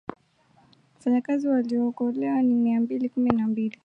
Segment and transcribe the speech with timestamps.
[0.95, 3.77] wafanyakazi waliyookolewa ni mia mbili kumi na mbili